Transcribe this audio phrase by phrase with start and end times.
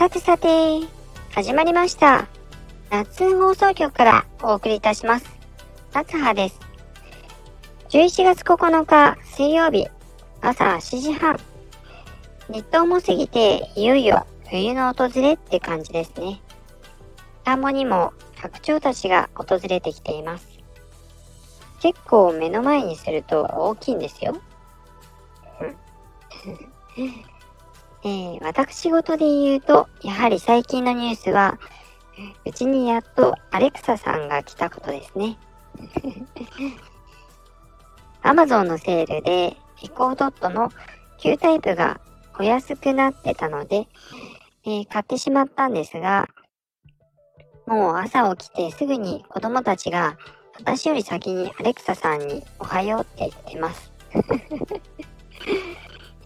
[0.00, 0.48] さてさて、
[1.34, 2.26] 始まりました。
[2.88, 5.26] 夏放送局からお送りいたします。
[5.92, 6.58] 夏葉です。
[7.90, 9.88] 11月9日水曜日、
[10.40, 11.38] 朝7時半。
[12.48, 16.40] 立冬も過ぎて、いよいよ冬の訪れって感じですね。
[17.44, 20.48] 田んぼにも白鳥たちが訪れてきています。
[21.82, 24.34] 結構目の前にすると大きいんですよ。
[28.02, 31.58] えー、私事で言うと、やはり最近のニュースは、
[32.44, 35.38] うちにやっとアレクサさんが来たことですね。
[38.22, 40.70] アマゾンのセールでエコードットの
[41.18, 42.00] 旧タイプが
[42.38, 43.88] お安くなってたので、
[44.64, 46.28] えー買ってしまったんですが、
[47.66, 50.18] もう朝起きてすぐに子供たちが
[50.58, 53.92] 私より先にアレクサさんにおはようって言ってます。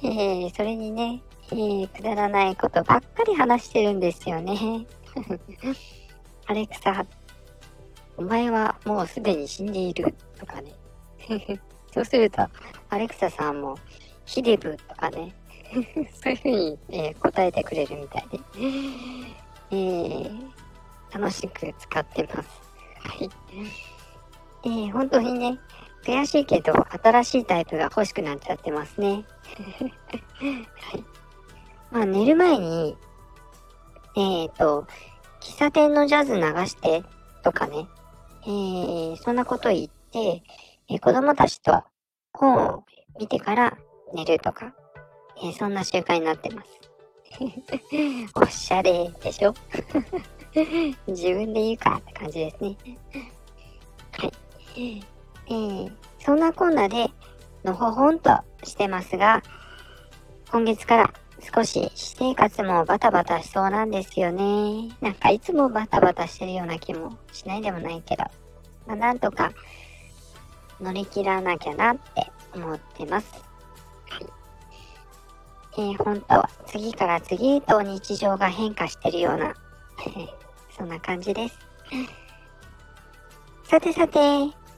[0.02, 1.22] えー、それにね、
[1.52, 4.86] えー、くだらないことばっかり話してるんですよね。
[6.46, 7.06] アレクサ、
[8.16, 10.72] お前はもうすでに死んでいるとかね。
[11.92, 12.46] そうすると、
[12.90, 13.76] アレクサさんも、
[14.24, 15.34] ヒデブとかね。
[16.14, 18.38] そういうふうに、えー答えてくれるみたいで、
[19.70, 20.50] えー
[21.12, 22.48] 楽しく使ってます。
[22.98, 23.30] はい。
[24.64, 25.58] えー本当にね、
[26.04, 29.24] 悔しいけど、新しいタイプが欲しくなっちゃってますね。
[30.40, 31.04] はい。
[31.90, 32.96] まあ、寝る前に、
[34.16, 34.86] えっ、と、
[35.40, 37.02] 喫茶店のジャズ流して
[37.42, 37.86] とかね、
[38.44, 40.42] えーそんなこと言って、
[40.88, 41.82] えー子供たちと
[42.32, 42.84] 本を
[43.18, 43.76] 見てから
[44.14, 44.74] 寝るとか、
[45.42, 46.70] えーそんな習慣になってます。
[48.34, 49.54] おしゃれでしょ？
[51.08, 52.76] 自分で言うかって感じですね。
[54.18, 54.32] はい。
[55.46, 57.10] えーそんなこんなで、
[57.64, 58.30] のほほんと
[58.62, 59.42] してますが、
[60.50, 61.12] 今月から
[61.52, 64.88] 少し私生活もバタバタしそうなんですよね。
[65.00, 68.24] なんかいつもバタバタしてるような気もしないでもないけど、
[68.86, 69.52] まあ、なんとか
[70.80, 73.44] 乗り切らなきゃなって思ってます。
[75.76, 79.54] えー、本当は次から次へと日常が変化してるような、
[80.76, 81.58] そんな感じです。
[83.64, 84.18] さてさて、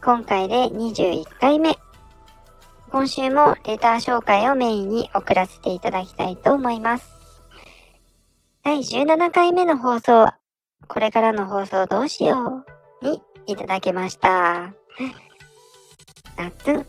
[0.03, 1.77] 今回で21回目。
[2.97, 7.13] 今週もレター紹介をメインに送らせていただきたいと思います。
[8.65, 10.33] 第17回目の放送、
[10.89, 12.65] これからの放送どうしよ
[13.03, 14.73] うにいただけました。
[16.39, 16.87] 夏、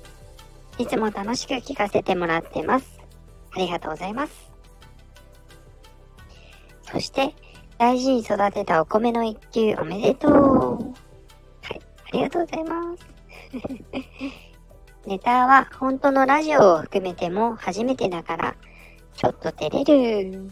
[0.78, 3.01] いつも楽しく聞かせてもらってます。
[3.51, 4.50] ありがとうございます。
[6.84, 7.35] そして、
[7.78, 10.31] 大事に育てたお米の一球おめでとう。
[10.31, 14.47] はい、ありがとうございます。
[15.07, 18.56] ネタは本当のラジオを含めても初めてだから、
[19.16, 20.51] ちょっと照れる。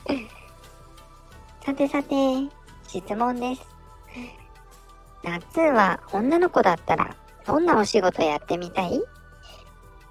[1.62, 2.14] さてさて、
[2.88, 3.68] 質問です。
[5.22, 7.14] 夏は女の子だったら、
[7.46, 9.02] どんなお仕事やってみたい？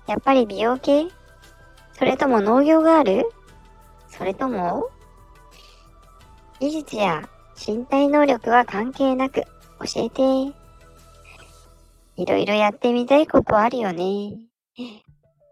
[0.05, 1.07] やっぱり美容系？
[1.93, 3.27] それとも農業がある？
[4.07, 4.91] それとも
[6.59, 9.47] 技術や身体能力は関係なく教
[9.95, 10.53] えて。
[12.15, 14.37] いろいろやってみたいことあるよね。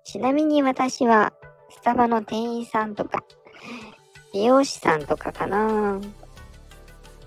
[0.04, 1.34] ちなみに私は
[1.70, 3.24] スタバの店員さんとか
[4.34, 6.00] 美容師さんとかかな。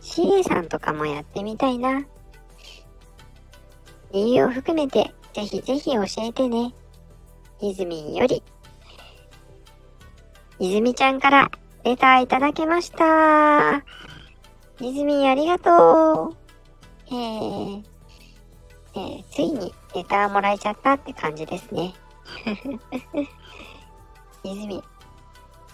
[0.01, 2.05] CA さんとかもやってみたいな。
[4.13, 6.73] 理由を含めてぜひぜひ教えてね。
[7.61, 8.43] いずみんより。
[10.61, 11.51] いずみちゃんから
[11.85, 13.83] レターいただきました。
[14.81, 16.37] いずみんありがとう。
[17.09, 17.83] えー、
[18.97, 21.95] えーついにレターもらえちゃったって感じですね。
[24.45, 24.83] いずみん、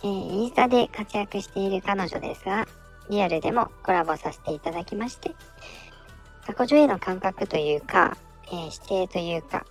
[0.02, 2.66] えーインスタで活躍している彼女ですが、
[3.10, 5.32] リアルでもコラボさせていただきまして、
[6.46, 8.16] 過去女への感覚というか、
[8.46, 9.66] えー姿勢というか、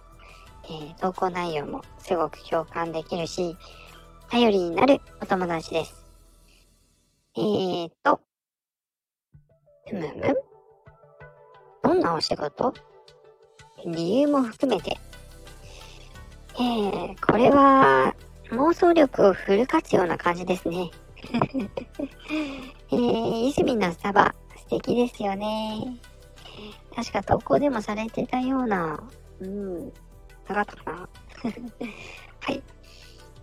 [0.66, 3.58] えー投稿内容もすごく共感できるし、
[4.30, 6.06] 頼りになるお友達です。
[7.36, 8.22] えーと、
[9.92, 10.38] むむ
[11.82, 12.74] どんなお仕事？
[13.86, 14.98] 理由も含めて。
[16.56, 18.14] えー、これは
[18.52, 20.92] 妄想力をフル活用な感じですね。
[22.92, 26.00] えー、泉のスタバ、素敵ですよね。
[26.96, 29.02] 確か投稿でもされてたような、
[29.40, 29.86] うん、
[30.48, 30.98] なかったかな。
[32.42, 32.64] はい。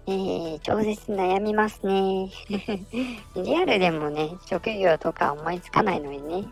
[0.08, 2.30] えー、超絶悩みますね。
[3.34, 6.48] リアルでもね、職業とか思いつかないのにね。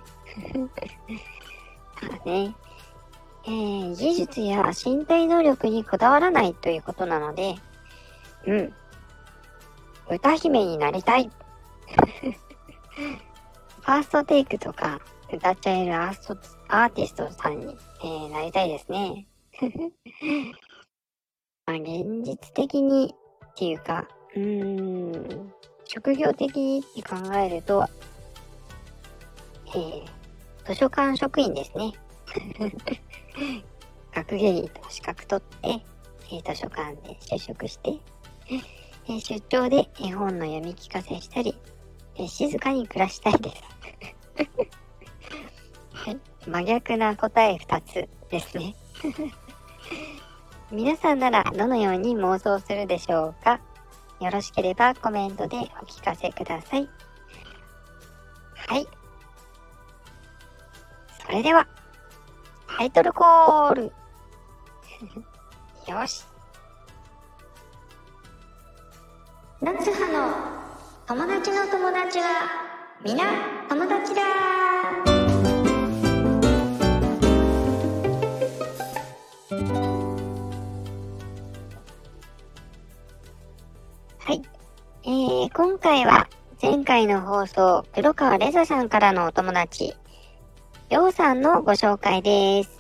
[2.01, 2.55] ただね、
[3.47, 7.57] えー、技術や身体能力にこだわらないということなので、
[8.47, 8.73] うん。
[10.11, 11.31] 歌姫になりたい。
[13.81, 14.99] ファーストテイクとか
[15.31, 16.39] 歌っちゃえるアースト
[16.69, 19.27] アーティストさんに、えー、なりたいですね。
[21.67, 23.15] まあ、現実的に
[23.47, 25.53] っていうか、うん、
[25.85, 27.87] 職業的にって考えると、
[29.69, 30.07] えー、
[30.67, 31.93] 図書館職員ですね。
[34.15, 35.69] 学芸員と資格取って、
[36.33, 37.93] えー、図書館で就職して、
[39.09, 41.57] えー、出張で絵本の読み聞かせしたり、
[42.17, 43.63] えー、静かに暮らしたいです。
[46.47, 48.75] 真逆な答え2つですね。
[50.71, 53.61] 皆さんならどのように妄想するでしょうか？
[54.21, 56.89] よろしければコメントでお聞かせください。
[58.69, 58.87] はい。
[61.27, 61.67] それでは、
[62.77, 63.83] タイトルコール。
[65.87, 66.25] よし。
[69.61, 70.35] 夏葉の
[71.07, 72.27] 友達の友達は、
[73.03, 73.25] 皆
[73.69, 74.23] 友達だ。
[85.07, 86.29] えー、今回は
[86.63, 89.95] 前回の放送、黒川レザさんからのお友達、
[90.95, 92.79] りょうさんのご紹介です。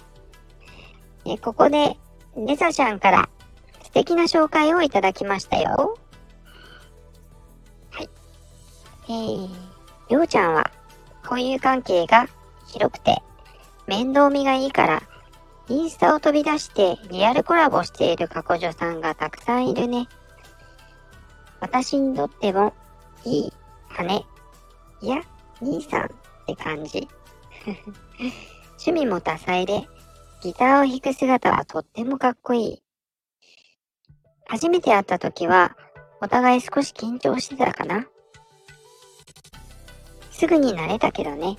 [1.27, 1.97] えここで、
[2.37, 3.29] レザちゃんから
[3.83, 5.99] 素敵な紹介をいただきましたよ。
[7.91, 8.09] はい。
[9.09, 9.49] えー、
[10.11, 10.71] りょうちゃんは、
[11.25, 12.29] 交友関係が
[12.69, 13.21] 広くて、
[13.89, 15.03] 面倒見がいいから、
[15.69, 20.07] インスタを飛び出してリアルコラボしている過去女さんがたくさんいるね。
[21.59, 22.75] 私にとっても、
[23.25, 23.53] いい
[24.07, 24.25] 姉、
[25.01, 25.21] いや、
[25.61, 26.09] 兄さんっ
[26.47, 27.09] て感じ。
[28.79, 29.89] 趣味も多彩で、
[30.43, 32.83] ギターを弾く姿はとってもかっこいい。
[34.47, 35.77] 初めて会った時は、
[36.21, 38.07] お互い少し緊張してたかな
[40.31, 41.57] すぐに慣れたけどね。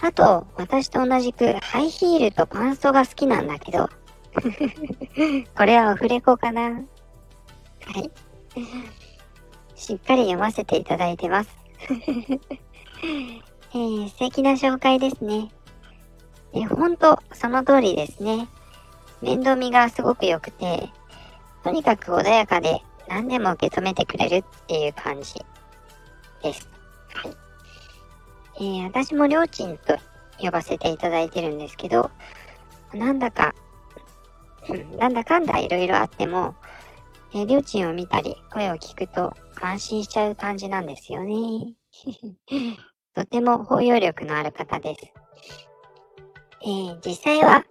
[0.00, 3.88] あと、私と同じくハイヒールとパンストが好きなんだけど。
[5.56, 6.78] これはオフレコかなは
[7.98, 8.10] い。
[9.74, 11.50] しっかり読ませていただいてます。
[13.70, 15.50] えー、素敵な紹介ですね。
[16.54, 18.48] え、ほんと、その通りですね。
[19.20, 20.88] 面倒見がすごく良くて、
[21.62, 25.34] とにかく穏やかで何でも受け止めてくれるっていう感じ
[26.42, 26.68] です。
[27.14, 27.36] はい。
[28.56, 29.98] えー、私もりょうちんと
[30.38, 32.10] 呼ばせていただいてるんですけど、
[32.94, 33.54] なんだか、
[34.98, 36.54] なんだかんだいろいろあっても、
[37.34, 41.74] えー、りょうちんを見たり、声を聞くと安心しちゃう感じなんですよね。
[43.18, 45.12] とても包容力のある方です。
[46.62, 47.64] えー、実際は、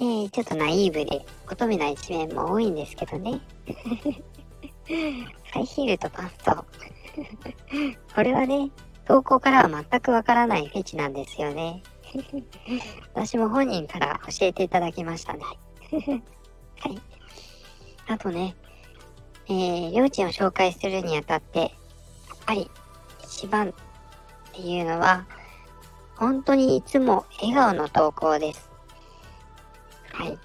[0.00, 3.40] えー、ちょっとナイーブで乙女な一面も多いんですけどね。
[5.50, 6.54] ハイヒールとパンスト。
[8.14, 8.70] これはね、
[9.06, 11.82] 投稿からは全くわからないフェチなんですよね。
[13.12, 15.42] 私も本人から教えていただきましたね。
[16.78, 17.02] はい。
[18.06, 18.54] あとね、
[19.48, 21.70] えー、りょうちんを紹介するにあたって、やっ
[22.46, 22.70] ぱり
[23.24, 23.74] 一番
[24.50, 25.26] っていうのは、
[26.16, 28.70] 本当にいつも笑顔の投稿です。
[30.12, 30.38] はい。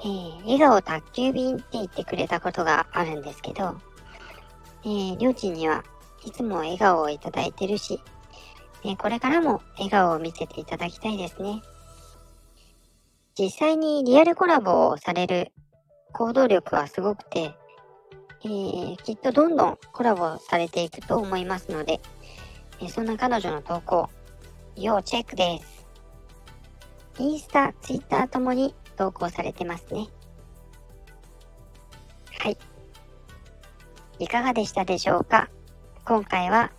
[0.00, 3.76] えー、笑顔宅急便って言ってくれたことがあるんですけど、
[4.84, 5.84] えー、りょうちんには
[6.24, 8.00] いつも笑顔をいただいてるし、
[8.84, 11.62] えー、これからも笑顔を見せていただきたいですね。
[13.38, 15.52] 実際にリアルコラボをされる
[16.12, 17.54] 行動力はすごくて、
[18.44, 22.00] えー、きっとどんどんコラボされていくと思いますので、
[22.88, 24.08] そんな彼女の投稿、
[24.76, 25.86] 要チェックです。
[27.18, 30.08] インスタ、ツイッターともに投稿されてますね。
[32.40, 32.58] はい。
[34.18, 35.48] いかがでしたでしょうか？
[36.04, 36.72] 今回は、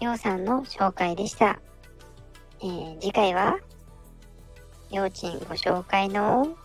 [0.00, 1.60] ようさんの紹介でした。
[2.60, 3.58] えー、次回は、
[4.90, 6.56] ようちんご紹介の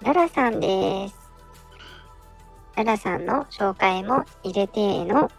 [0.00, 1.14] ララさんです。
[2.76, 5.30] ララさんの紹介も入れての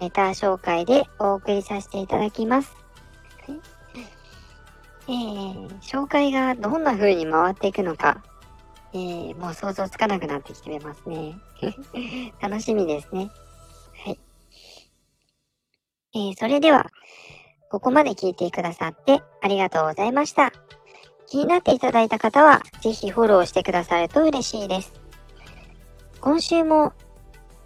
[0.00, 2.74] レター紹介でお送りさせていただきます。
[5.06, 8.24] えー、紹介がどんな風に回っていくのか、
[8.94, 11.38] えー、もう想像つかなくなってきてますね。
[12.40, 13.30] 楽しみですね。
[14.04, 14.18] はい。
[16.14, 16.86] えー、それでは、
[17.70, 20.52] ここまで聞いてくださってありがとうございました。
[21.26, 24.92] 気になっていただいた方は、ぜひフォローしてくださると嬉しいです。
[26.20, 26.94] 今週も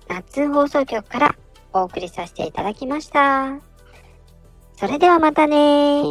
[0.09, 1.37] 夏放送局から
[1.81, 3.59] お送りさせていただきました。
[4.77, 6.03] それではまたね